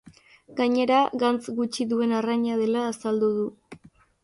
[0.59, 3.49] Gainera, gantz gutxi duen arraina dela azaldu du.